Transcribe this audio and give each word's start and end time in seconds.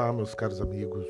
Olá, 0.00 0.14
meus 0.14 0.34
caros 0.34 0.62
amigos. 0.62 1.04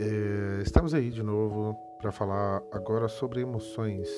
É, 0.00 0.62
estamos 0.62 0.94
aí 0.94 1.10
de 1.10 1.22
novo 1.22 1.76
para 2.00 2.10
falar 2.10 2.62
agora 2.72 3.06
sobre 3.06 3.42
emoções. 3.42 4.08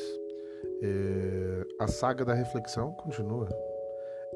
É, 0.81 1.67
a 1.81 1.89
saga 1.89 2.25
da 2.25 2.33
reflexão 2.33 2.93
continua. 2.93 3.49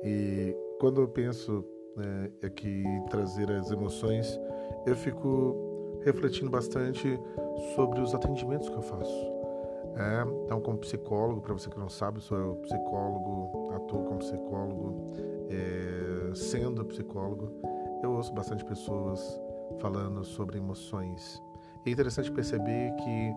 E 0.02 0.52
quando 0.80 1.00
eu 1.00 1.06
penso 1.06 1.64
né, 1.96 2.32
aqui 2.42 2.82
em 2.84 3.04
trazer 3.04 3.48
as 3.52 3.70
emoções, 3.70 4.40
eu 4.84 4.96
fico 4.96 6.00
refletindo 6.04 6.50
bastante 6.50 7.16
sobre 7.76 8.00
os 8.00 8.12
atendimentos 8.12 8.68
que 8.68 8.74
eu 8.74 8.82
faço. 8.82 9.32
É, 9.94 10.44
então, 10.46 10.60
como 10.60 10.78
psicólogo, 10.78 11.42
para 11.42 11.52
você 11.52 11.70
que 11.70 11.78
não 11.78 11.88
sabe, 11.88 12.20
sou 12.20 12.56
psicólogo, 12.56 13.70
atuo 13.76 14.02
como 14.02 14.18
psicólogo, 14.18 15.12
é, 15.48 16.34
sendo 16.34 16.84
psicólogo, 16.86 17.52
eu 18.02 18.10
ouço 18.10 18.34
bastante 18.34 18.64
pessoas 18.64 19.40
falando 19.78 20.24
sobre 20.24 20.58
emoções. 20.58 21.42
é 21.86 21.90
interessante 21.90 22.30
perceber 22.30 22.92
que 22.96 23.32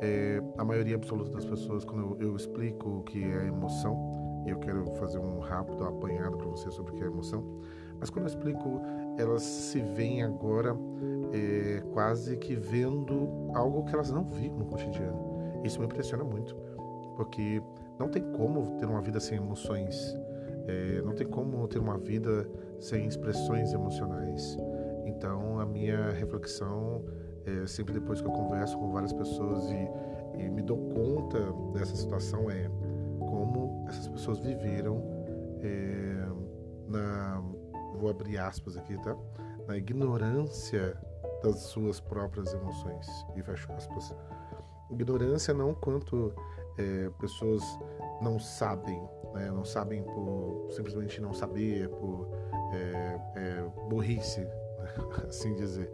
é, 0.00 0.42
a 0.58 0.64
maioria 0.64 0.96
absoluta 0.96 1.30
das 1.30 1.44
pessoas, 1.44 1.84
quando 1.84 2.16
eu, 2.20 2.28
eu 2.28 2.36
explico 2.36 2.88
o 2.88 3.02
que 3.02 3.22
é 3.22 3.46
emoção, 3.46 4.44
eu 4.46 4.58
quero 4.58 4.84
fazer 4.96 5.18
um 5.18 5.38
rápido 5.38 5.84
apanhado 5.84 6.36
para 6.36 6.48
você 6.48 6.70
sobre 6.70 6.92
o 6.92 6.94
que 6.96 7.04
é 7.04 7.06
emoção, 7.06 7.44
mas 8.00 8.10
quando 8.10 8.24
eu 8.24 8.28
explico, 8.28 8.80
elas 9.16 9.42
se 9.42 9.80
veem 9.80 10.22
agora 10.22 10.76
é, 11.32 11.80
quase 11.92 12.36
que 12.36 12.56
vendo 12.56 13.50
algo 13.54 13.84
que 13.84 13.94
elas 13.94 14.10
não 14.10 14.24
viram 14.24 14.58
no 14.58 14.66
cotidiano. 14.66 15.62
Isso 15.62 15.78
me 15.78 15.86
impressiona 15.86 16.24
muito, 16.24 16.56
porque 17.16 17.62
não 17.98 18.08
tem 18.08 18.22
como 18.32 18.76
ter 18.78 18.86
uma 18.86 19.00
vida 19.00 19.20
sem 19.20 19.38
emoções, 19.38 20.16
é, 20.66 21.00
não 21.02 21.14
tem 21.14 21.26
como 21.26 21.66
ter 21.68 21.78
uma 21.78 21.96
vida 21.96 22.48
sem 22.80 23.06
expressões 23.06 23.72
emocionais. 23.72 24.56
Então, 25.22 25.60
a 25.60 25.64
minha 25.64 26.10
reflexão, 26.10 27.04
é, 27.46 27.64
sempre 27.64 27.94
depois 27.94 28.20
que 28.20 28.26
eu 28.26 28.32
converso 28.32 28.76
com 28.76 28.90
várias 28.90 29.12
pessoas 29.12 29.70
e, 29.70 29.88
e 30.42 30.50
me 30.50 30.60
dou 30.62 30.76
conta 30.76 31.38
dessa 31.72 31.94
situação, 31.94 32.50
é 32.50 32.68
como 33.20 33.86
essas 33.88 34.08
pessoas 34.08 34.40
viveram 34.40 35.00
é, 35.60 36.26
na. 36.88 37.40
Vou 38.00 38.10
abrir 38.10 38.36
aspas 38.36 38.76
aqui, 38.76 39.00
tá? 39.00 39.16
Na 39.68 39.76
ignorância 39.76 41.00
das 41.40 41.60
suas 41.60 42.00
próprias 42.00 42.52
emoções. 42.52 43.06
E 43.36 43.42
fecho 43.44 43.70
aspas. 43.74 44.12
Ignorância 44.90 45.54
não 45.54 45.72
quanto 45.72 46.34
é, 46.76 47.08
pessoas 47.20 47.62
não 48.20 48.40
sabem, 48.40 49.00
né? 49.34 49.52
não 49.52 49.64
sabem 49.64 50.02
por 50.02 50.66
simplesmente 50.72 51.20
não 51.20 51.32
saber, 51.32 51.88
por 51.90 52.28
é, 52.72 53.70
burrice, 53.88 54.44
assim 55.28 55.54
dizer. 55.54 55.92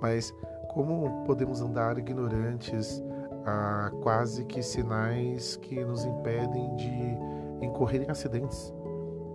Mas 0.00 0.34
como 0.68 1.24
podemos 1.24 1.60
andar 1.60 1.98
ignorantes 1.98 3.02
a 3.44 3.90
quase 4.02 4.44
que 4.44 4.62
sinais 4.62 5.56
que 5.56 5.84
nos 5.84 6.04
impedem 6.04 6.74
de 6.76 7.64
incorrer 7.64 8.02
em 8.02 8.10
acidentes? 8.10 8.72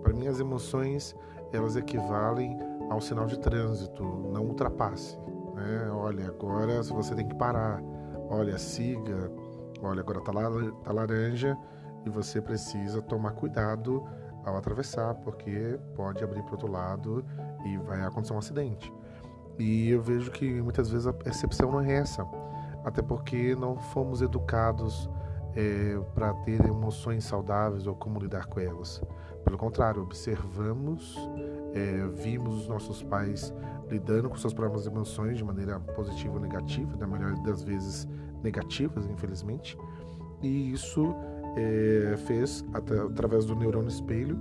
Para 0.02 0.12
mim, 0.12 0.26
as 0.28 0.40
emoções 0.40 1.14
elas 1.52 1.76
equivalem 1.76 2.58
ao 2.90 3.00
sinal 3.00 3.26
de 3.26 3.38
trânsito, 3.38 4.02
não 4.32 4.46
ultrapasse. 4.46 5.18
Né? 5.54 5.90
Olha, 5.92 6.28
agora 6.28 6.82
você 6.82 7.14
tem 7.14 7.26
que 7.26 7.34
parar 7.34 7.82
olha, 8.28 8.58
siga, 8.58 9.30
olha, 9.82 10.00
agora 10.00 10.20
tá, 10.20 10.32
tá 10.84 10.92
laranja 10.92 11.56
e 12.04 12.10
você 12.10 12.40
precisa 12.40 13.02
tomar 13.02 13.32
cuidado 13.32 14.04
ao 14.44 14.56
atravessar, 14.56 15.14
porque 15.14 15.78
pode 15.94 16.22
abrir 16.22 16.42
para 16.42 16.52
outro 16.52 16.70
lado 16.70 17.24
e 17.64 17.76
vai 17.78 18.02
acontecer 18.02 18.32
um 18.32 18.38
acidente. 18.38 18.92
E 19.58 19.90
eu 19.90 20.02
vejo 20.02 20.30
que 20.30 20.60
muitas 20.60 20.90
vezes 20.90 21.06
a 21.06 21.12
percepção 21.12 21.72
não 21.72 21.80
é 21.80 21.94
essa, 21.94 22.26
até 22.84 23.02
porque 23.02 23.54
não 23.56 23.76
fomos 23.78 24.22
educados 24.22 25.08
é, 25.56 25.98
para 26.14 26.34
ter 26.34 26.64
emoções 26.66 27.24
saudáveis 27.24 27.86
ou 27.86 27.94
como 27.94 28.20
lidar 28.20 28.46
com 28.46 28.60
elas. 28.60 29.02
Pelo 29.42 29.56
contrário, 29.56 30.02
observamos, 30.02 31.16
é, 31.72 32.06
vimos 32.14 32.62
os 32.62 32.68
nossos 32.68 33.02
pais 33.02 33.54
lidando 33.88 34.28
com 34.28 34.36
suas 34.36 34.52
próprias 34.52 34.86
emoções 34.86 35.38
de 35.38 35.44
maneira 35.44 35.80
positiva 35.80 36.34
ou 36.34 36.40
negativa, 36.40 36.94
na 36.96 37.06
maioria 37.06 37.42
das 37.42 37.62
vezes 37.62 38.06
negativas, 38.42 39.06
infelizmente, 39.06 39.78
e 40.42 40.72
isso 40.72 41.14
é, 41.56 42.16
fez, 42.26 42.64
através 42.74 43.46
do 43.46 43.54
neurônio 43.54 43.88
espelho, 43.88 44.38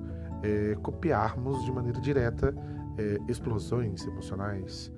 copiarmos 0.84 1.64
de 1.64 1.72
maneira 1.72 2.00
direta 2.00 2.54
explosões 3.28 4.06
emocionais, 4.06 4.92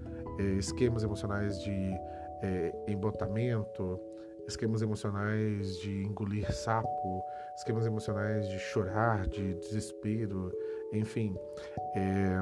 esquemas 0.57 1.03
emocionais 1.03 1.61
de 1.61 1.93
é, 2.41 2.73
embotamento, 2.87 3.99
esquemas 4.47 4.81
emocionais 4.81 5.77
de 5.79 6.03
engolir 6.03 6.51
sapo, 6.53 7.23
esquemas 7.55 7.85
emocionais 7.85 8.47
de 8.47 8.59
chorar, 8.59 9.27
de 9.27 9.55
desespero, 9.55 10.51
enfim. 10.93 11.35
É, 11.95 12.37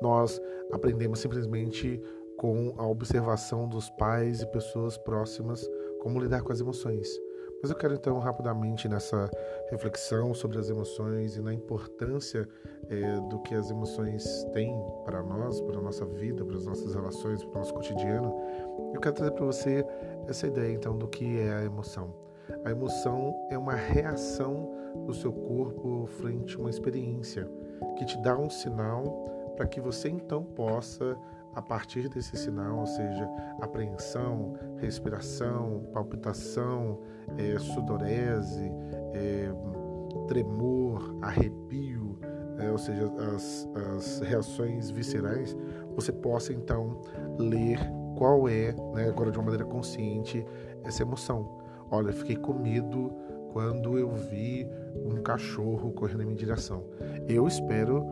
nós 0.00 0.40
aprendemos 0.72 1.18
simplesmente 1.18 2.00
com 2.36 2.74
a 2.76 2.86
observação 2.86 3.68
dos 3.68 3.88
pais 3.90 4.42
e 4.42 4.46
pessoas 4.46 4.96
próximas 4.98 5.66
como 6.00 6.20
lidar 6.20 6.42
com 6.42 6.52
as 6.52 6.60
emoções. 6.60 7.08
Mas 7.62 7.70
eu 7.70 7.76
quero 7.76 7.94
então 7.94 8.18
rapidamente 8.18 8.88
nessa 8.88 9.30
reflexão 9.70 10.34
sobre 10.34 10.58
as 10.58 10.68
emoções 10.68 11.36
e 11.36 11.40
na 11.40 11.54
importância 11.54 12.46
é, 12.88 13.20
do 13.28 13.38
que 13.40 13.54
as 13.54 13.70
emoções 13.70 14.44
têm 14.52 14.74
para 15.04 15.22
nós, 15.22 15.60
para 15.60 15.78
a 15.78 15.82
nossa 15.82 16.04
vida, 16.04 16.44
para 16.44 16.56
as 16.56 16.66
nossas 16.66 16.94
relações, 16.94 17.44
para 17.44 17.56
o 17.56 17.58
nosso 17.58 17.74
cotidiano. 17.74 18.34
Eu 18.92 19.00
quero 19.00 19.14
trazer 19.14 19.32
para 19.32 19.44
você 19.44 19.84
essa 20.28 20.46
ideia 20.46 20.72
então 20.72 20.96
do 20.96 21.08
que 21.08 21.38
é 21.38 21.54
a 21.54 21.64
emoção. 21.64 22.14
A 22.64 22.70
emoção 22.70 23.34
é 23.50 23.56
uma 23.56 23.74
reação 23.74 24.70
do 25.06 25.14
seu 25.14 25.32
corpo 25.32 26.06
frente 26.06 26.56
a 26.56 26.60
uma 26.60 26.70
experiência 26.70 27.48
que 27.96 28.04
te 28.04 28.20
dá 28.22 28.36
um 28.36 28.50
sinal 28.50 29.04
para 29.56 29.66
que 29.66 29.80
você 29.80 30.08
então 30.08 30.42
possa, 30.42 31.16
a 31.54 31.62
partir 31.62 32.08
desse 32.08 32.36
sinal, 32.36 32.80
ou 32.80 32.86
seja, 32.86 33.28
apreensão, 33.60 34.54
respiração, 34.78 35.86
palpitação, 35.92 36.98
é, 37.38 37.58
sudorese, 37.58 38.70
é, 39.12 39.52
tremor, 40.26 41.16
arrepio, 41.22 42.03
é, 42.58 42.70
ou 42.70 42.78
seja, 42.78 43.10
as, 43.34 43.68
as 43.96 44.20
reações 44.20 44.90
viscerais, 44.90 45.56
você 45.94 46.12
possa 46.12 46.52
então 46.52 47.00
ler 47.38 47.78
qual 48.16 48.48
é, 48.48 48.72
né, 48.94 49.08
agora 49.08 49.30
de 49.30 49.38
uma 49.38 49.44
maneira 49.44 49.64
consciente, 49.64 50.44
essa 50.84 51.02
emoção. 51.02 51.58
Olha, 51.90 52.12
fiquei 52.12 52.36
com 52.36 52.54
medo 52.54 53.12
quando 53.52 53.98
eu 53.98 54.10
vi 54.10 54.66
um 55.04 55.22
cachorro 55.22 55.92
correndo 55.92 56.22
em 56.22 56.26
minha 56.26 56.38
direção. 56.38 56.84
Eu 57.28 57.46
espero 57.46 58.04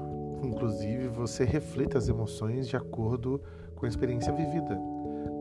inclusive, 0.47 1.09
você 1.09 1.45
reflita 1.45 1.99
as 1.99 2.09
emoções 2.09 2.69
de 2.69 2.77
acordo 2.77 3.41
com 3.77 3.87
a 3.87 3.89
experiência 3.89 4.33
vivida. 4.33 4.79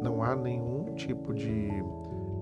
Não 0.01 0.23
há 0.23 0.35
nenhum 0.35 0.93
tipo 0.95 1.33
de 1.33 1.69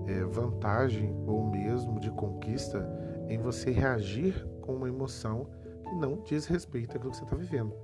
é, 0.06 0.24
vantagem 0.24 1.14
ou 1.26 1.44
mesmo 1.44 1.98
de 2.00 2.10
conquista 2.10 2.86
em 3.28 3.38
você 3.38 3.70
reagir 3.70 4.46
com 4.60 4.74
uma 4.74 4.88
emoção 4.88 5.46
que 5.90 5.96
não 5.96 6.16
diz 6.24 6.46
respeito 6.46 6.96
àquilo 6.96 7.10
que 7.10 7.16
você 7.16 7.24
está 7.24 7.36
vivendo. 7.36 7.74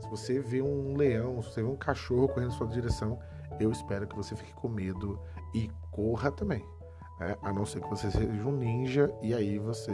Se 0.00 0.08
você 0.08 0.40
vê 0.40 0.62
um 0.62 0.96
leão, 0.96 1.40
se 1.42 1.50
você 1.50 1.62
vê 1.62 1.68
um 1.68 1.76
cachorro 1.76 2.28
correndo 2.28 2.52
em 2.52 2.56
sua 2.56 2.66
direção, 2.66 3.18
eu 3.60 3.70
espero 3.70 4.06
que 4.06 4.16
você 4.16 4.34
fique 4.34 4.54
com 4.54 4.68
medo 4.68 5.20
e 5.54 5.70
corra 5.90 6.32
também. 6.32 6.64
É, 7.20 7.36
a 7.42 7.52
não 7.52 7.66
ser 7.66 7.82
que 7.82 7.88
você 7.88 8.10
seja 8.10 8.48
um 8.48 8.56
ninja 8.56 9.12
e 9.20 9.34
aí 9.34 9.58
você 9.58 9.92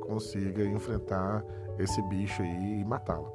consiga 0.00 0.64
enfrentar 0.64 1.44
esse 1.78 2.02
bicho 2.02 2.42
aí 2.42 2.80
e 2.80 2.84
matá-lo. 2.84 3.32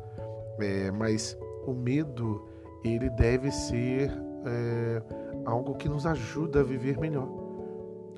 É, 0.59 0.91
mas 0.91 1.37
o 1.65 1.73
medo 1.73 2.45
ele 2.83 3.09
deve 3.09 3.49
ser 3.49 4.11
é, 4.45 5.01
algo 5.45 5.75
que 5.75 5.87
nos 5.87 6.05
ajuda 6.05 6.59
a 6.59 6.63
viver 6.63 6.97
melhor. 6.97 7.29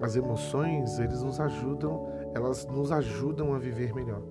As 0.02 0.16
emoções 0.16 0.98
eles 0.98 1.22
nos 1.22 1.40
ajudam, 1.40 2.08
elas 2.34 2.66
nos 2.66 2.92
ajudam 2.92 3.54
a 3.54 3.60
viver 3.60 3.94
melhor. 3.94 4.24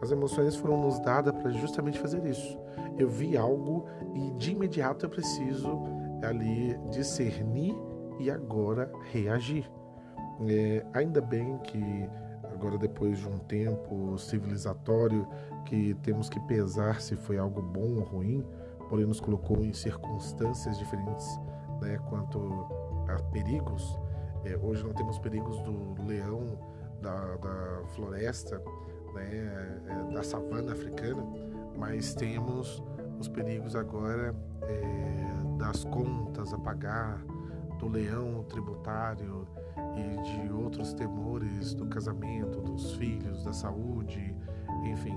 As 0.00 0.10
emoções 0.10 0.56
foram 0.56 0.80
nos 0.80 0.98
dadas 1.00 1.34
para 1.34 1.50
justamente 1.50 1.98
fazer 1.98 2.24
isso. 2.26 2.58
Eu 2.98 3.08
vi 3.08 3.36
algo 3.36 3.86
e 4.14 4.30
de 4.32 4.52
imediato 4.52 5.06
eu 5.06 5.10
preciso 5.10 5.78
ali 6.22 6.78
discernir 6.90 7.74
e 8.18 8.30
agora 8.30 8.90
reagir. 9.10 9.70
É, 10.48 10.84
ainda 10.92 11.20
bem 11.20 11.58
que 11.58 12.08
agora 12.52 12.78
depois 12.78 13.18
de 13.18 13.28
um 13.28 13.38
tempo 13.38 14.18
civilizatório 14.18 15.26
que 15.64 15.94
temos 16.02 16.28
que 16.28 16.40
pesar 16.40 17.00
se 17.00 17.16
foi 17.16 17.38
algo 17.38 17.60
bom 17.60 17.96
ou 17.96 18.02
ruim, 18.02 18.44
porém 18.88 19.06
nos 19.06 19.20
colocou 19.20 19.64
em 19.64 19.72
circunstâncias 19.72 20.78
diferentes 20.78 21.26
né, 21.80 21.98
quanto 22.08 22.66
a 23.08 23.22
perigos. 23.32 23.98
É, 24.44 24.56
hoje 24.56 24.84
não 24.84 24.92
temos 24.92 25.18
perigos 25.18 25.60
do 25.62 26.02
leão 26.04 26.58
da, 27.00 27.36
da 27.36 27.82
floresta, 27.94 28.62
né, 29.16 29.80
é, 29.88 30.12
da 30.12 30.22
savana 30.22 30.72
africana, 30.72 31.24
mas 31.76 32.14
temos 32.14 32.82
os 33.18 33.28
perigos 33.28 33.74
agora 33.74 34.34
é, 34.62 35.58
das 35.58 35.84
contas 35.84 36.52
a 36.52 36.58
pagar, 36.58 37.24
do 37.78 37.88
leão 37.88 38.44
tributário 38.44 39.46
e 39.94 40.46
de 40.46 40.52
outros 40.52 40.92
temores 40.94 41.74
do 41.74 41.86
casamento, 41.86 42.60
dos 42.60 42.92
filhos, 42.94 43.44
da 43.44 43.52
saúde, 43.52 44.34
enfim. 44.84 45.16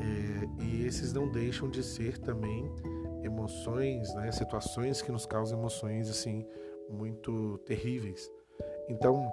É, 0.00 0.64
e 0.64 0.86
esses 0.86 1.12
não 1.12 1.28
deixam 1.30 1.68
de 1.68 1.82
ser 1.82 2.18
também 2.18 2.70
emoções, 3.22 4.14
né, 4.14 4.32
situações 4.32 5.02
que 5.02 5.12
nos 5.12 5.26
causam 5.26 5.58
emoções 5.58 6.08
assim 6.08 6.46
muito 6.88 7.58
terríveis. 7.58 8.30
Então, 8.88 9.30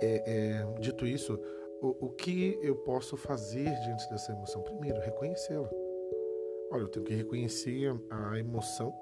é, 0.00 0.62
é, 0.64 0.80
dito 0.80 1.06
isso, 1.06 1.38
o, 1.82 2.06
o 2.06 2.10
que 2.10 2.58
eu 2.62 2.76
posso 2.76 3.16
fazer 3.16 3.68
diante 3.80 4.08
dessa 4.08 4.32
emoção? 4.32 4.62
Primeiro, 4.62 5.00
reconhecê-la. 5.00 5.68
Olha, 6.70 6.82
eu 6.82 6.88
tenho 6.88 7.04
que 7.04 7.14
reconhecer 7.14 7.92
a 8.08 8.38
emoção 8.38 8.94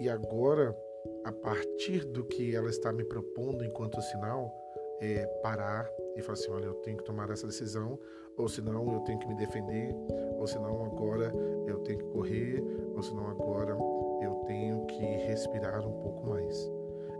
e 0.00 0.08
agora, 0.08 0.76
a 1.22 1.30
partir 1.30 2.04
do 2.06 2.24
que 2.24 2.56
ela 2.56 2.68
está 2.70 2.92
me 2.92 3.04
propondo 3.04 3.64
enquanto 3.64 4.00
sinal, 4.02 4.52
é 5.00 5.26
parar 5.42 5.88
e 6.16 6.22
falar 6.22 6.32
assim: 6.32 6.50
olha, 6.50 6.64
eu 6.64 6.74
tenho 6.76 6.96
que 6.96 7.04
tomar 7.04 7.30
essa 7.30 7.46
decisão, 7.46 7.98
ou 8.36 8.48
senão 8.48 8.92
eu 8.92 9.00
tenho 9.00 9.18
que 9.18 9.28
me 9.28 9.36
defender, 9.36 9.94
ou 10.38 10.46
senão 10.46 10.84
agora 10.84 11.32
eu 11.66 11.78
tenho 11.80 11.98
que 11.98 12.06
correr, 12.06 12.64
ou 12.96 13.02
senão 13.02 13.28
agora 13.28 13.76
eu 14.22 14.34
tenho 14.46 14.86
que 14.86 15.04
respirar 15.04 15.86
um 15.86 16.00
pouco 16.00 16.26
mais. 16.26 16.70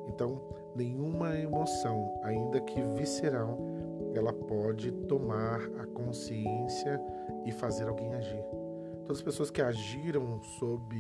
Então, 0.09 0.41
nenhuma 0.75 1.39
emoção, 1.39 2.21
ainda 2.23 2.61
que 2.61 2.83
visceral, 2.83 3.59
ela 4.15 4.33
pode 4.33 4.91
tomar 5.09 5.61
a 5.79 5.87
consciência 5.87 7.01
e 7.45 7.53
fazer 7.53 7.89
alguém 7.89 8.15
agir. 8.15 8.43
Todas 9.03 9.19
as 9.19 9.23
pessoas 9.23 9.51
que 9.51 9.61
agiram 9.61 10.41
sob, 10.59 10.97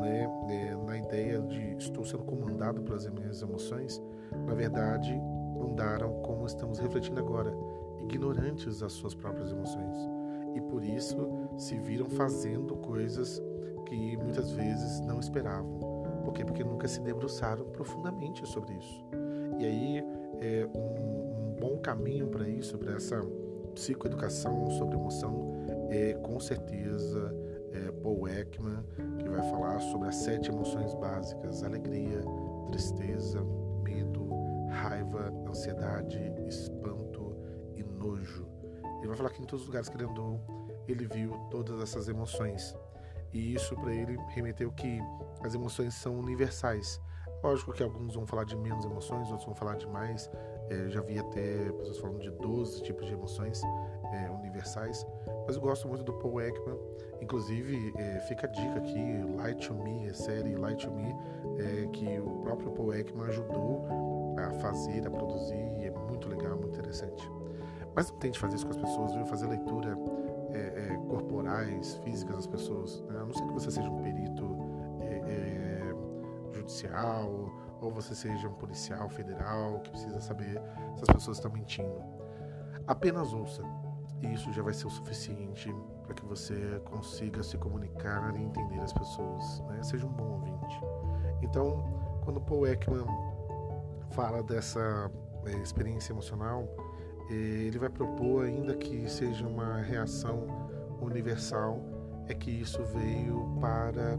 né, 0.00 0.28
é, 0.48 0.76
na 0.86 0.96
ideia 0.96 1.40
de 1.42 1.76
estou 1.76 2.04
sendo 2.04 2.24
comandado 2.24 2.80
pelas 2.82 3.06
minhas 3.08 3.42
emoções, 3.42 4.02
na 4.46 4.54
verdade 4.54 5.20
andaram 5.62 6.22
como 6.22 6.46
estamos 6.46 6.78
refletindo 6.78 7.20
agora, 7.20 7.54
ignorantes 8.00 8.80
das 8.80 8.92
suas 8.92 9.14
próprias 9.14 9.50
emoções. 9.50 9.96
E 10.54 10.60
por 10.60 10.84
isso 10.84 11.16
se 11.58 11.78
viram 11.78 12.08
fazendo 12.08 12.76
coisas 12.76 13.42
que 13.86 14.16
muitas 14.16 14.50
vezes 14.52 15.00
não 15.00 15.20
esperavam 15.20 15.94
por 16.24 16.32
quê? 16.32 16.44
Porque 16.44 16.64
nunca 16.64 16.88
se 16.88 17.00
debruçaram 17.00 17.66
profundamente 17.66 18.46
sobre 18.48 18.74
isso. 18.74 19.04
E 19.58 19.64
aí, 19.64 19.98
é, 20.40 20.66
um 20.74 21.43
bom 21.58 21.78
caminho 21.78 22.28
para 22.28 22.48
isso, 22.48 22.78
para 22.78 22.94
essa 22.94 23.20
psicoeducação 23.74 24.70
sobre 24.70 24.96
emoção, 24.96 25.52
é 25.90 26.14
com 26.14 26.38
certeza 26.38 27.34
é, 27.72 27.90
Paul 27.90 28.28
Ekman, 28.28 28.84
que 29.18 29.28
vai 29.28 29.42
falar 29.50 29.80
sobre 29.80 30.08
as 30.08 30.16
sete 30.16 30.50
emoções 30.50 30.94
básicas: 30.94 31.62
alegria, 31.62 32.22
tristeza, 32.68 33.42
medo, 33.82 34.28
raiva, 34.68 35.32
ansiedade, 35.48 36.18
espanto 36.46 37.36
e 37.76 37.82
nojo. 37.82 38.46
Ele 38.98 39.08
vai 39.08 39.16
falar 39.16 39.30
que 39.30 39.42
em 39.42 39.46
todos 39.46 39.62
os 39.62 39.66
lugares 39.66 39.88
que 39.88 39.96
ele 39.96 40.04
andou, 40.04 40.40
ele 40.88 41.06
viu 41.06 41.32
todas 41.50 41.80
essas 41.80 42.08
emoções. 42.08 42.74
E 43.32 43.54
isso 43.54 43.74
para 43.74 43.92
ele 43.92 44.16
remeteu 44.28 44.70
que 44.70 45.00
as 45.42 45.54
emoções 45.54 45.94
são 45.94 46.18
universais. 46.18 47.00
Lógico 47.42 47.72
que 47.72 47.82
alguns 47.82 48.14
vão 48.14 48.26
falar 48.26 48.44
de 48.44 48.56
menos 48.56 48.84
emoções, 48.84 49.28
outros 49.28 49.44
vão 49.44 49.54
falar 49.54 49.76
de 49.76 49.86
mais. 49.86 50.30
É, 50.70 50.88
já 50.88 51.00
vi 51.02 51.18
até 51.18 51.70
pessoas 51.72 51.98
falando 51.98 52.20
de 52.20 52.30
12 52.30 52.82
tipos 52.82 53.06
de 53.06 53.12
emoções 53.12 53.62
é, 54.12 54.30
universais. 54.30 55.06
Mas 55.46 55.56
eu 55.56 55.62
gosto 55.62 55.88
muito 55.88 56.02
do 56.02 56.12
Paul 56.14 56.40
Ekman. 56.40 56.78
Inclusive, 57.20 57.92
é, 57.96 58.20
fica 58.20 58.46
a 58.46 58.50
dica 58.50 58.78
aqui: 58.78 59.22
Light 59.36 59.66
to 59.66 59.74
Me, 59.74 60.08
a 60.08 60.14
série 60.14 60.54
Light 60.54 60.86
to 60.86 60.92
Me, 60.92 61.14
é, 61.58 61.86
que 61.88 62.18
o 62.18 62.40
próprio 62.42 62.70
Paul 62.72 62.94
Ekman 62.94 63.26
ajudou 63.28 63.86
a 64.38 64.50
fazer, 64.60 65.06
a 65.06 65.10
produzir. 65.10 65.72
E 65.78 65.84
é 65.84 65.90
muito 65.90 66.28
legal, 66.28 66.56
muito 66.56 66.78
interessante. 66.78 67.30
Mas 67.94 68.10
não 68.10 68.18
tente 68.18 68.38
fazer 68.38 68.56
isso 68.56 68.66
com 68.66 68.72
as 68.72 68.78
pessoas, 68.78 69.14
viu? 69.14 69.24
Fazer 69.26 69.46
leitura 69.46 69.96
é, 70.52 70.96
corporais, 71.08 71.96
físicas 72.04 72.36
das 72.36 72.46
pessoas. 72.46 73.02
Né? 73.02 73.20
A 73.20 73.24
não 73.24 73.32
ser 73.32 73.46
que 73.46 73.52
você 73.52 73.70
seja 73.70 73.88
um 73.88 74.02
perito 74.02 74.44
judicial 76.52 77.52
ou 77.84 77.90
você 77.90 78.14
seja 78.14 78.48
um 78.48 78.54
policial 78.54 79.08
federal 79.08 79.80
que 79.80 79.90
precisa 79.90 80.20
saber 80.20 80.60
se 80.96 81.02
as 81.02 81.14
pessoas 81.14 81.36
estão 81.36 81.52
mentindo. 81.52 82.02
Apenas 82.86 83.32
ouça. 83.32 83.62
E 84.22 84.32
isso 84.32 84.50
já 84.52 84.62
vai 84.62 84.72
ser 84.72 84.86
o 84.86 84.90
suficiente 84.90 85.74
para 86.02 86.14
que 86.14 86.24
você 86.24 86.80
consiga 86.86 87.42
se 87.42 87.58
comunicar 87.58 88.34
e 88.36 88.42
entender 88.42 88.80
as 88.80 88.92
pessoas. 88.92 89.60
Né? 89.68 89.82
Seja 89.82 90.06
um 90.06 90.12
bom 90.12 90.32
ouvinte. 90.32 90.80
Então, 91.42 91.84
quando 92.24 92.40
Paul 92.40 92.66
Ekman 92.66 93.06
fala 94.12 94.42
dessa 94.42 95.10
é, 95.44 95.52
experiência 95.58 96.12
emocional, 96.12 96.66
ele 97.28 97.78
vai 97.78 97.88
propor, 97.90 98.46
ainda 98.46 98.74
que 98.74 99.08
seja 99.10 99.46
uma 99.46 99.76
reação 99.78 100.46
universal, 101.00 101.80
é 102.28 102.34
que 102.34 102.50
isso 102.50 102.82
veio 102.84 103.58
para 103.60 104.16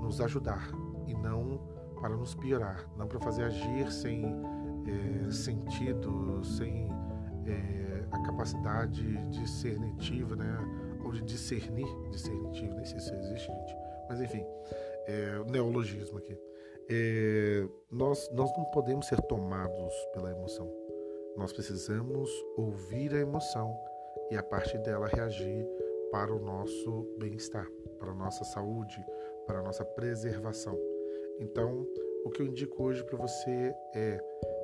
nos 0.00 0.20
ajudar 0.20 0.68
e 1.06 1.14
não 1.14 1.75
para 2.06 2.16
nos 2.16 2.34
piorar, 2.36 2.88
não 2.96 3.08
para 3.08 3.18
fazer 3.18 3.42
agir 3.42 3.90
sem 3.90 4.24
é, 4.24 5.30
sentido, 5.30 6.44
sem 6.44 6.88
é, 7.46 8.04
a 8.12 8.22
capacidade 8.22 9.16
discernitiva, 9.30 10.36
né? 10.36 10.56
ou 11.04 11.10
de 11.10 11.22
discernir, 11.22 11.88
discernitivo, 12.10 12.74
nem 12.74 12.84
sei 12.84 13.00
se 13.00 13.12
existe, 13.12 13.46
gente, 13.46 13.76
mas 14.08 14.20
enfim, 14.20 14.44
é, 15.06 15.42
neologismo 15.50 16.18
aqui. 16.18 16.38
É, 16.88 17.68
nós, 17.90 18.30
nós 18.32 18.56
não 18.56 18.64
podemos 18.66 19.06
ser 19.06 19.20
tomados 19.22 19.92
pela 20.14 20.30
emoção 20.30 20.70
nós 21.36 21.52
precisamos 21.52 22.30
ouvir 22.56 23.12
a 23.12 23.18
emoção 23.18 23.78
e 24.30 24.36
a 24.36 24.42
partir 24.42 24.78
dela 24.78 25.06
reagir 25.06 25.68
para 26.10 26.32
o 26.32 26.38
nosso 26.38 27.06
bem-estar, 27.18 27.66
para 27.98 28.10
a 28.10 28.14
nossa 28.14 28.42
saúde, 28.42 29.04
para 29.46 29.58
a 29.58 29.62
nossa 29.62 29.84
preservação. 29.84 30.95
Então, 31.40 31.86
o 32.24 32.30
que 32.30 32.42
eu 32.42 32.46
indico 32.46 32.82
hoje 32.82 33.04
para 33.04 33.16
você 33.16 33.74
é 33.94 34.20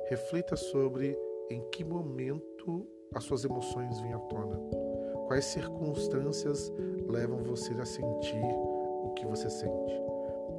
reflita 0.09 0.55
sobre 0.55 1.17
em 1.49 1.61
que 1.69 1.83
momento 1.83 2.87
as 3.13 3.23
suas 3.23 3.45
emoções 3.45 3.99
vêm 4.01 4.13
à 4.13 4.19
tona. 4.19 4.59
Quais 5.27 5.45
circunstâncias 5.45 6.71
levam 7.07 7.43
você 7.43 7.73
a 7.73 7.85
sentir 7.85 8.43
o 9.03 9.13
que 9.15 9.25
você 9.25 9.49
sente? 9.49 9.93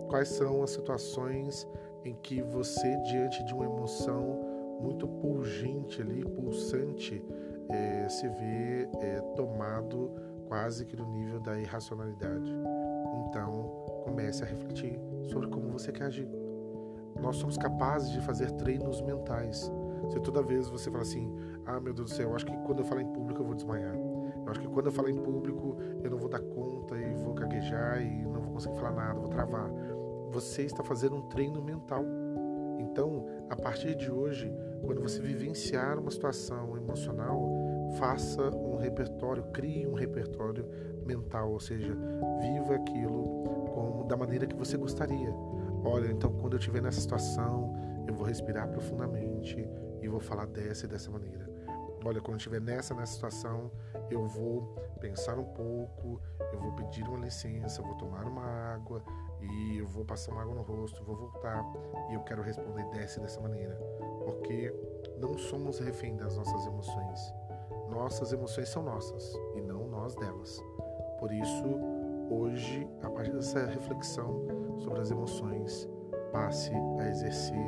Quais 0.09 0.29
são 0.29 0.63
as 0.63 0.71
situações 0.71 1.67
em 2.05 2.15
que 2.15 2.43
você, 2.43 2.97
diante 3.03 3.45
de 3.45 3.55
uma 3.55 3.65
emoção, 3.65 4.41
muito 4.81 5.07
pungente 5.09 6.01
ali, 6.01 6.25
pulsante, 6.25 7.25
é, 7.69 8.09
se 8.09 8.29
vê 8.29 8.89
é, 9.01 9.21
tomado 9.35 10.11
quase 10.47 10.85
que 10.85 10.97
no 10.97 11.07
nível 11.11 11.41
da 11.41 11.59
irracionalidade. 11.59 12.55
Então, 13.29 14.03
comece 14.05 14.43
a 14.45 14.47
refletir 14.47 15.01
sobre 15.27 15.49
como 15.49 15.69
você 15.69 15.93
quer 15.93 16.05
agir. 16.05 16.29
Nós 17.21 17.37
somos 17.37 17.57
capazes 17.57 18.11
de 18.11 18.21
fazer 18.21 18.51
treinos 18.53 19.01
mentais. 19.03 19.71
Se 20.11 20.21
toda 20.21 20.43
vez 20.43 20.69
você 20.69 20.91
fala 20.91 21.03
assim, 21.03 21.33
ah 21.65 21.81
meu 21.81 21.95
Deus 21.95 22.11
do 22.11 22.17
céu, 22.17 22.31
eu 22.31 22.37
acho 22.37 22.45
que 22.45 22.57
quando 22.59 22.81
eu 22.81 22.85
falar 22.85 23.03
em 23.03 23.13
público 23.13 23.41
eu 23.41 23.47
vou 23.47 23.55
desmaiar. 23.55 23.95
Eu 23.95 24.51
acho 24.51 24.61
que 24.61 24.69
quando 24.69 24.87
eu 24.87 24.93
falar 24.93 25.11
em 25.11 25.17
público 25.17 25.77
eu 26.03 26.11
não 26.11 26.19
vou 26.19 26.29
dar 26.29 26.41
conta 26.41 26.97
e 26.97 27.15
vou 27.15 27.33
gaguejar 27.35 28.03
e 28.03 28.25
não 28.25 28.41
vou 28.41 28.53
conseguir 28.53 28.77
falar 28.77 28.93
nada, 28.93 29.19
vou 29.19 29.29
travar. 29.29 29.71
Você 30.33 30.63
está 30.63 30.83
fazendo 30.83 31.17
um 31.17 31.23
treino 31.29 31.63
mental 31.63 32.05
então, 32.95 33.27
a 33.51 33.57
partir 33.57 33.95
de 33.97 34.11
hoje, 34.11 34.53
quando 34.85 35.01
você 35.01 35.21
vivenciar 35.21 35.99
uma 35.99 36.11
situação 36.11 36.77
emocional, 36.77 37.41
faça 37.99 38.43
um 38.51 38.77
repertório, 38.77 39.43
crie 39.53 39.87
um 39.87 39.95
repertório 39.95 40.67
mental, 41.05 41.53
ou 41.53 41.61
seja, 41.61 41.97
viva 42.41 42.75
aquilo 42.75 43.45
como 43.75 44.05
da 44.05 44.17
maneira 44.17 44.47
que 44.47 44.57
você 44.57 44.77
gostaria. 44.77 45.33
Olha, 45.85 46.11
então 46.11 46.33
quando 46.33 46.55
eu 46.55 46.59
estiver 46.59 46.81
nessa 46.81 47.01
situação, 47.01 47.75
eu 48.07 48.15
vou 48.15 48.27
respirar 48.27 48.69
profundamente 48.69 49.69
e 50.03 50.09
vou 50.09 50.21
falar 50.21 50.47
dessa 50.47 50.87
e 50.87 50.89
dessa 50.89 51.11
maneira. 51.11 51.53
Olha, 52.05 52.21
quando 52.21 52.35
eu 52.35 52.37
estiver 52.37 52.61
nessa 52.61 52.95
nessa 52.95 53.15
situação, 53.15 53.71
eu 54.11 54.27
vou 54.27 54.75
pensar 55.01 55.39
um 55.39 55.45
pouco, 55.45 56.21
eu 56.53 56.61
vou 56.61 56.73
pedir 56.73 57.03
uma 57.09 57.19
licença, 57.19 57.81
eu 57.81 57.87
vou 57.87 57.95
tomar 57.95 58.27
uma 58.27 58.45
água, 58.45 59.03
e 59.41 59.79
eu 59.79 59.87
vou 59.87 60.05
passar 60.05 60.33
uma 60.33 60.43
água 60.43 60.55
no 60.55 60.63
rosto, 60.63 61.03
vou 61.05 61.17
voltar 61.17 61.65
e 62.11 62.15
eu 62.15 62.21
quero 62.21 62.43
responder 62.43 62.85
dessa 62.91 63.21
dessa 63.21 63.41
maneira, 63.41 63.75
porque 64.25 64.73
não 65.19 65.37
somos 65.37 65.79
refém 65.79 66.17
das 66.17 66.37
nossas 66.37 66.67
emoções. 66.67 67.35
Nossas 67.95 68.33
emoções 68.33 68.69
são 68.69 68.83
nossas 68.83 69.35
e 69.55 69.61
não 69.61 69.87
nós 69.89 70.15
delas. 70.17 70.61
Por 71.19 71.33
isso, 71.33 71.65
hoje, 72.29 72.87
a 73.03 73.09
partir 73.09 73.33
dessa 73.33 73.65
reflexão 73.67 74.45
sobre 74.79 75.01
as 75.01 75.11
emoções, 75.11 75.89
passe 76.33 76.73
a 76.99 77.09
exercer 77.09 77.67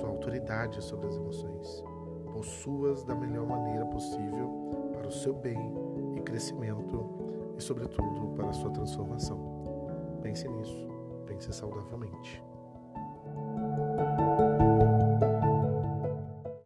sua 0.00 0.08
autoridade 0.08 0.82
sobre 0.82 1.06
as 1.06 1.16
emoções. 1.16 1.84
Possua-as 2.32 3.04
da 3.04 3.14
melhor 3.14 3.46
maneira 3.46 3.84
possível 3.86 4.90
para 4.92 5.06
o 5.06 5.12
seu 5.12 5.34
bem 5.34 5.58
e 6.16 6.20
crescimento 6.20 7.54
e, 7.56 7.62
sobretudo, 7.62 8.34
para 8.34 8.48
a 8.48 8.52
sua 8.52 8.70
transformação. 8.70 9.38
Pense 10.22 10.48
nisso 10.48 10.96
pense 11.26 11.52
saudavelmente. 11.52 12.42